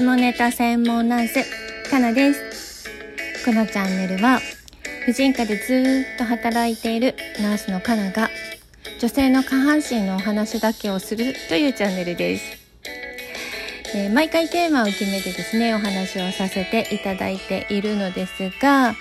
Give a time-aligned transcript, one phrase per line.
[0.00, 2.88] 下ネタ専門ナースかなです。
[3.44, 4.40] このチャンネルは
[5.04, 8.30] 婦人科でずっと働いているナースのかなが
[8.98, 12.44] 女性の下半身のお話だけをするというチャンネルです、
[13.94, 18.94] えー、毎回テーマを決めてですねお話をさせていただいているのですが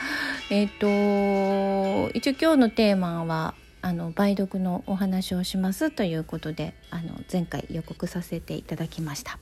[0.50, 9.40] えっ、ー、と一応今日のテーマはあの梅毒のお話をしますということであの前回予告させていただきました。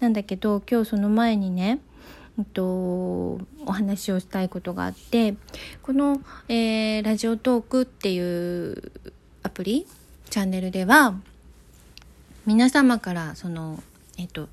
[0.00, 1.80] なんだけど今日その前にね
[2.38, 5.34] えっと、お話をしたいことがあって
[5.82, 8.92] この、えー、ラジオトークっていう
[9.42, 9.86] アプリ
[10.30, 11.14] チャンネルでは
[12.46, 13.82] 皆様からその
[14.16, 14.48] えっと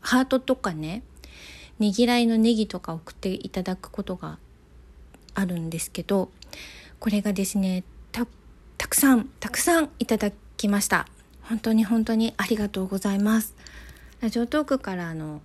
[0.00, 1.02] ハートとかね
[1.80, 4.38] ねぎらいのネギとか送っていただくことが
[5.34, 6.30] あるんですけど
[6.98, 8.26] これがですねた
[8.78, 11.06] たくさんたくさんいただきました。
[11.42, 13.54] 本当に本当にありがとうございます。
[14.20, 15.40] ラジオトークからあの、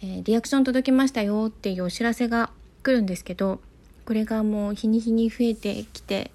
[0.00, 2.50] えー、リアクション届きましたよっていうお知らせが
[2.82, 3.60] 来るんですけど
[4.06, 6.30] これがもう日に日に増えてきて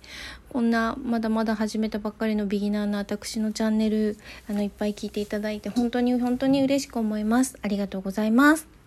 [0.49, 4.17] こんなまだまだ始めたばっかりのビギナーの私のチャンネル
[4.47, 7.57] あのいっぱい聞いていただいて本当に本当に嬉しく思います。
[7.63, 8.82] ありがとうございます。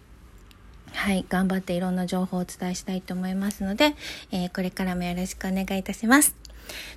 [0.97, 3.95] はい頑張っていろんな情報をお伝えしたいと思いますので、
[4.33, 6.35] えー、これからもよろしくお願いいたします。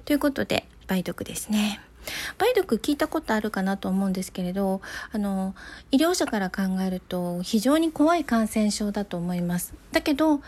[0.06, 1.82] ということで梅毒ですね。
[2.40, 5.54] 梅毒聞いたことあるかなと思うんですけれどあの
[5.92, 9.74] 医療者から考えると非常に怖い感染症だと思います。
[9.92, 10.40] だけど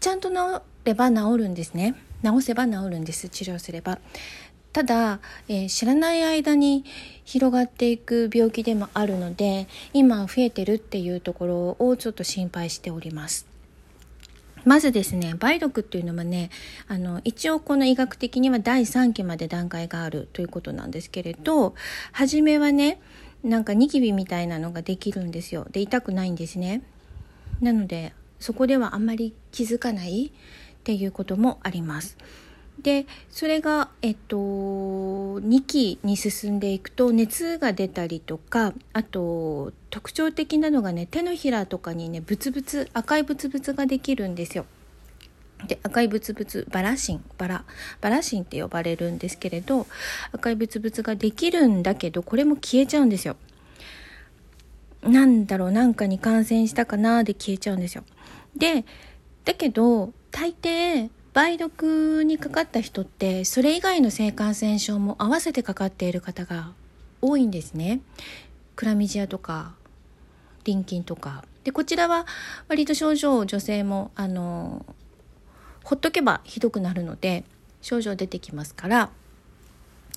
[0.00, 1.96] ちゃんと治れば治るんですね。
[2.22, 3.98] 治せば治るんです治療すれば。
[4.74, 6.84] ただ、えー、知らない間に
[7.24, 13.46] 広がっていく病気でもあるので今増えてるっていうところをちょっと心配しております。
[14.64, 16.50] まずですね梅毒っていうのはね
[16.88, 21.74] あの一応この医学的には第3期まで段階があるということなんですけれど
[22.10, 23.00] 初めはね
[23.44, 25.68] なんかニキビみたいなのができるんですよ。
[25.70, 26.82] で痛くないんですね。
[27.60, 32.16] なのでそこではあんまり気づかないっていうこともあります。
[32.82, 44.66] でそれが、えっと、2期に進んでいくと熱が出たりとかあと特徴的なのがね手のひらとかにねブツブツ赤いブツブツができるんですよ。
[45.66, 47.64] で赤いブツブツバラシンバラ
[48.00, 49.86] バラシンって呼ばれるんですけれど
[50.32, 53.36] 赤いブツブツができるんだけどこれも消えちゃうんですよ。
[55.02, 58.04] なんだろうなんかに感染したかなで消えちゃうんですよ。
[58.56, 58.84] で
[59.44, 66.72] だけど大抵梅毒にかかった人ってそれ以外の性感染症も合わせてかかっている方が
[67.20, 68.00] 多いんですね。
[68.76, 69.74] クラミジアとか
[70.64, 72.26] リンとかでこちらは
[72.68, 74.84] 割と症状女性もあの
[75.82, 77.44] ほっとけばひどくなるので
[77.82, 79.10] 症状出てきますから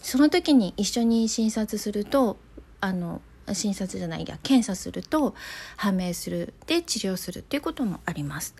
[0.01, 2.37] その時に一緒に診察すると
[2.79, 3.21] あの
[3.53, 5.35] 診察じゃないや検査すると
[5.75, 8.55] 判明するで治療するっていうこともあります。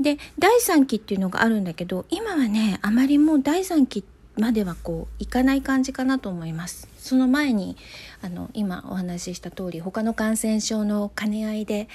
[0.00, 4.04] で第3期っていうのがあるんだけど今はねあまりもう第3期
[4.36, 6.88] まではこういかない感じかなと思います。
[6.98, 7.76] その前に
[8.22, 11.88] あの今お話しした通り他の感染症の兼ね合いで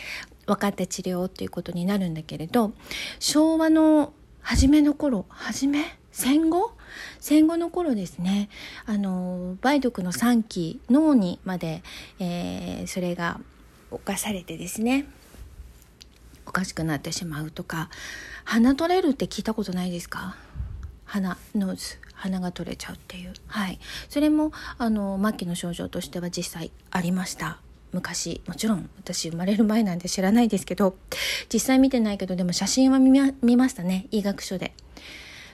[0.46, 2.72] 分かった治療っていうことになるんだけれど
[3.20, 6.74] 昭和の初めの頃初め戦後？
[7.20, 8.50] 戦後の頃ですね。
[8.86, 11.84] あの梅毒の3期脳にまで、
[12.20, 13.40] えー、それが
[13.92, 15.06] 侵されてですね。
[16.46, 17.90] おかしくなってしまうとか。
[18.44, 20.36] 鼻取れるって聞いたことないですか？
[21.06, 23.34] 鼻ノーズ鼻が取れちゃうっていう。
[23.48, 23.80] はい。
[24.10, 27.60] それもあの末期の症状としては実際ありました。
[27.92, 30.96] 昔もちろん私生まれる前なんで知らないですけど
[31.52, 34.08] 実際見てないけどでも写真は見ましたね。
[34.12, 34.74] 医学書で。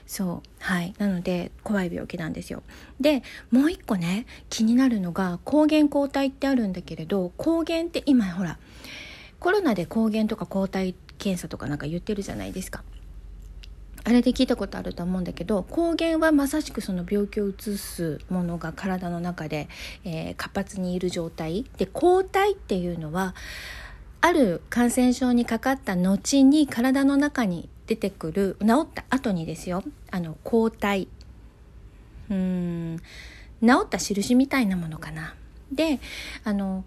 [0.06, 0.48] そう。
[0.60, 0.94] はい。
[0.98, 2.62] なので怖い病気なんですよ。
[3.00, 8.58] でもう一個ね気になるのが抗原抗体ってあるんだけれど抗原って今ほら
[9.40, 12.84] コロナで抗原とか抗体検査とかなんか言ってるじゃないですか。
[14.04, 19.68] あれで聞いたことあると思うんだけど抗原はまさしくその病気をうつすものが体の中で、
[20.04, 21.64] えー、活発にいる状態。
[21.76, 23.34] で抗体っていうのは
[24.20, 31.08] ある感染症にかかった後に体の中に出てくる治った後にですよあの抗体
[32.30, 33.00] うん
[33.62, 35.34] 治った印みたいなものかな。
[35.72, 36.00] で
[36.44, 36.84] あの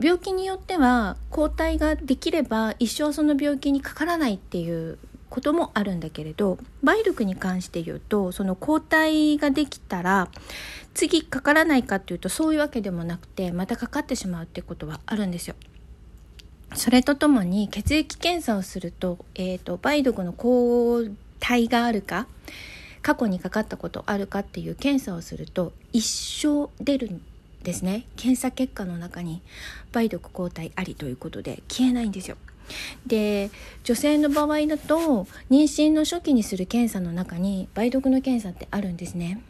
[0.00, 4.98] 病気によっては抗体ができれば一生その病気にかからないっていう
[5.28, 10.28] こともあるんだけれど梅毒に関して言うとその抗体ができたら
[10.94, 15.54] 次かからないかっていうとそういうわけでもなくてまたかかってしまうってことはあるんですよ。
[16.74, 21.02] それとともに血液検査をすると,、えーと、梅毒の抗
[21.40, 22.26] 体があるか
[23.02, 27.22] 過去にかかったことあるかっていう検査をすると一生出るん
[27.62, 28.04] ですね。
[28.16, 29.40] 検査結果の中に
[29.94, 32.36] 梅毒抗体ありということで消えないんですよ。
[33.06, 33.50] で
[33.84, 39.40] 女性の場合だと妊娠の初期にする検査の中に梅毒の検査ってあるんですね。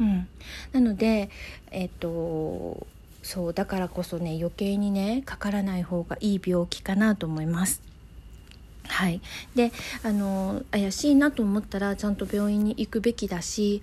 [0.00, 0.28] うん、
[0.72, 1.30] なので
[1.70, 2.86] えっと
[3.26, 7.82] そうだからこそね余計にねかからない方がいい病気かなと思います。
[8.86, 9.20] はい、
[9.56, 9.72] で
[10.04, 13.82] あの怪しいなと思ったらちゃんと病院に行くべきだし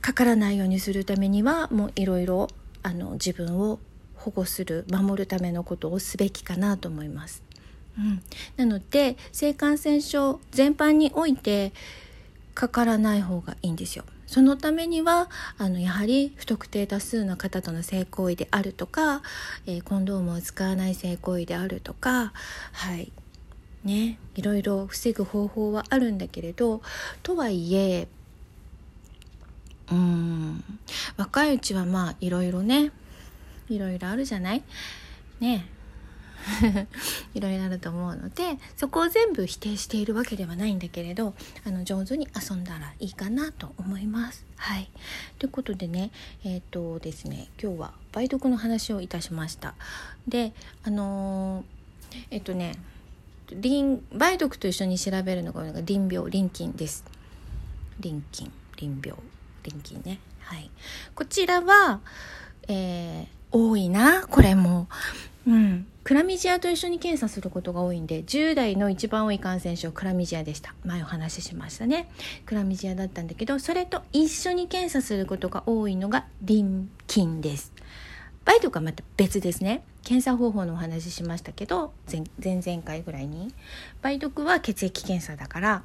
[0.00, 2.48] かからないようにするためにはもういろいろ
[3.12, 3.78] 自分を
[4.16, 7.44] 保護する守るためのことをすべきかなと思います。
[7.96, 8.20] うん、
[8.56, 11.72] なので性感染症全般において
[12.56, 14.04] かからない方がいいんですよ。
[14.26, 19.22] そのためにはあのやはり不特定多数の方との性行為であるとか、
[19.66, 22.32] えー、コンドームを使わない性行為であるとか
[22.72, 23.12] はい。
[23.84, 24.18] ね。
[24.34, 26.82] いろいろ防ぐ方法はあるんだけれど
[27.22, 28.08] とはいえ
[29.92, 30.64] うん
[31.16, 32.90] 若いうちはまあいろいろね。
[33.68, 34.62] いろいろあるじゃない？
[35.40, 35.66] ね。
[37.34, 41.34] いろいろあると思うのでそこを全部否定しているわけではないんだけれど
[41.64, 44.44] あの上手に遊んだらいいかなと思います。
[44.56, 44.88] はい、
[45.38, 46.10] ということでね
[46.44, 49.74] えっ、とですね今日は梅毒の話をいたしました。
[50.26, 50.52] で
[50.82, 52.76] あのー、えっ、とね
[53.52, 57.04] リン梅毒と一緒に調べるのが淋病淋菌です。
[58.00, 59.18] 淋菌淋病
[59.62, 60.20] 淋菌ね。
[60.40, 60.70] はい、
[61.14, 62.00] こちらは、
[62.68, 64.86] えー、多いなこれも。
[65.46, 70.74] うん、クラミジアと一緒に検査することが多いんで10代の一番多い感染症クラミジアでした。
[70.84, 72.10] 前お話ししましたね。
[72.44, 77.72] クラミジアだったんだけどそれと一緒に検査することが多いのがリン菌です。
[78.46, 79.84] 梅毒はまた別ですね。
[80.02, 83.54] 検査方法のお話ししましたけど前々回ぐらいに。
[84.02, 85.82] 梅毒は血液検査だから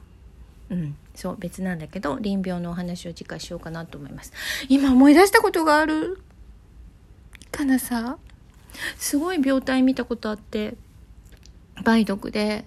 [0.70, 0.96] うん。
[1.16, 4.34] そう別なんだけど淋病のお話を次回しようかなと思います。
[4.70, 6.22] 今思い出したことがある。
[7.52, 8.18] かなさ
[8.98, 10.76] すごい病態見たことあって
[11.86, 12.66] 梅毒で。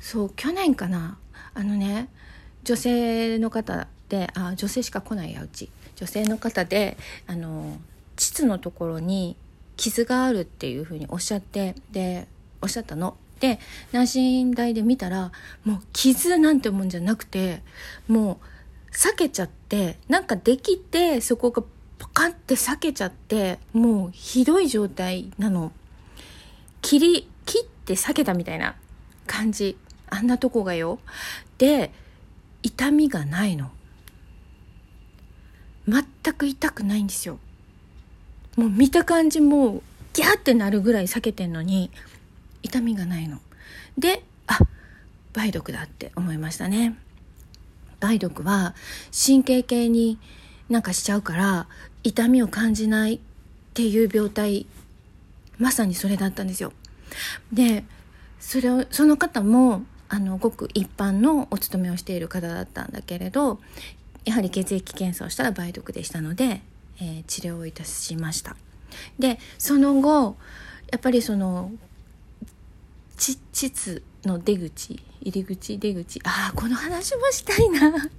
[0.00, 1.16] そう去年かな。
[1.54, 2.08] あのね
[2.64, 5.70] 女性の方であ女性しか来ないやうち。
[5.96, 6.96] 女性の方で
[7.26, 7.78] あの
[8.16, 9.36] 膣のところに
[9.76, 12.26] 傷があるっていうふうにおっしゃってで
[12.60, 13.16] おっしゃったの。
[13.38, 13.58] で
[13.92, 15.32] 内診台で見たら
[15.64, 17.62] もう傷なんてもんじゃなくて
[18.08, 18.40] も
[18.88, 21.62] う裂けちゃってなんかできてそこが
[22.02, 25.70] パカンって裂けちゃってもうひどい状態なの。
[26.80, 28.74] 切り切って裂けたみたいな
[29.28, 29.78] 感じ。
[30.10, 30.98] あんなとこがよ。
[31.58, 31.92] で
[32.64, 33.70] 痛みがないの。
[35.86, 36.04] 全
[36.34, 37.38] く痛くないんですよ。
[38.56, 39.82] もう見た感じもう
[40.12, 41.92] ギャーってなるぐらい裂けてんのに
[42.64, 43.38] 痛みがないの。
[43.96, 44.58] であ
[45.36, 46.98] 梅毒だって思いましたね。
[48.02, 48.74] 梅毒は
[49.12, 50.18] 神経系に
[50.68, 51.66] なんかしちゃうから
[52.02, 53.18] 痛みを感じないっ
[53.74, 54.66] ていう病態
[55.58, 56.72] まさにそれだったんですよ。
[57.52, 57.84] で
[58.40, 63.60] それをその方もあのごく一般のお勤めをしている方だったんだけれど
[64.24, 66.60] やはり血液検査をしたら梅毒でしたので、
[67.00, 68.56] えー、治療をいたしました。
[69.18, 70.36] でその後
[70.90, 71.72] やっぱりその
[73.16, 78.10] 膣の出口入り口出口ああこの話もしたいな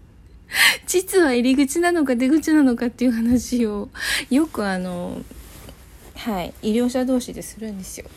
[0.87, 3.89] 実は入り口なのか出口なのかっていう話を
[4.29, 5.21] よくあの
[6.15, 8.09] はい医療者同士でするんですよ。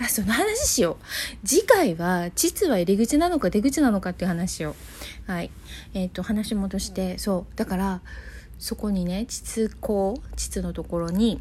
[0.00, 1.46] あその話しよう。
[1.46, 4.74] 次回は膣は入り口なのか出口なのかっていう話を。
[5.26, 5.50] はい。
[5.94, 7.56] えっ、ー、と話戻してそう。
[7.56, 8.00] だから
[8.58, 11.40] そこにね膣口膣のところに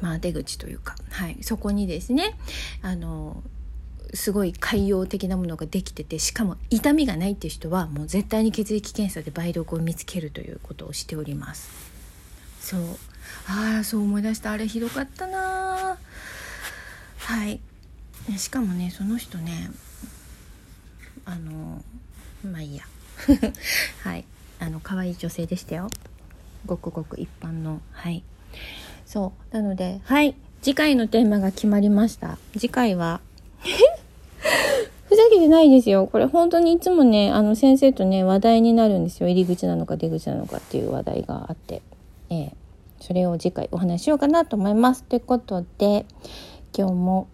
[0.00, 0.96] まあ出口というか。
[1.10, 1.36] はい。
[1.42, 2.36] そこにですね
[2.82, 3.42] あの
[4.14, 11.70] すごい海洋的なものができててしかも痛みがないっていう人はもう絶対に血液検査で梅毒を見つけるということをしております。
[12.60, 12.80] そう。
[13.46, 14.52] ああそう思い出した。
[14.52, 15.96] あれひどかったな
[17.18, 17.60] はい。
[18.36, 19.70] しかもねその人ね
[21.24, 21.82] あの
[22.44, 22.84] まあいいや。
[24.02, 24.24] はい。
[24.58, 25.88] あの可愛い女性でしたよ。
[26.66, 27.80] ごくごく一般の。
[27.92, 28.22] はい。
[29.06, 29.54] そう。
[29.54, 30.34] なのではい。
[30.62, 32.38] 次回のテーマが決まりました。
[32.52, 33.20] 次回は
[35.30, 36.06] けてないですよ。
[36.06, 39.28] これ本当にいつもね、あの先生とね、話題になるんですよ。
[39.28, 41.82] 入り口なのか出口なのかっていう話題があって。
[42.28, 42.52] えー、
[43.00, 45.04] それを次回お話しようかなと思います。
[45.04, 46.04] ということで、
[46.76, 47.28] 今日も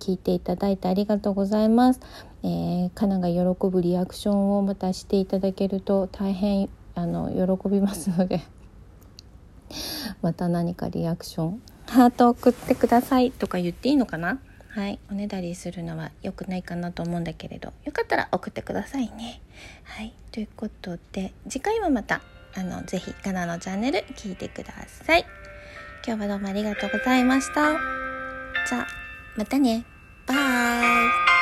[0.00, 2.00] 聞いていただいてありがとうございます。
[2.42, 8.40] えー、かなが喜ぶリアクションをまたしていただけると大変あの喜びますので
[10.22, 14.38] また何かリアクションハート送ってくださいとか言っていいのかな？
[14.78, 19.40] はいおねだりするのは良くないかなと思うんだけれどよかったら送ってくださいね。
[19.82, 22.20] はいということで次回もまた
[22.54, 25.26] あのぜひかなのチャンネル聞いてください。
[26.06, 27.72] 今日はどうもありがとうございました。
[28.68, 28.86] じゃあ
[29.36, 29.84] またね。
[30.28, 31.37] バイ。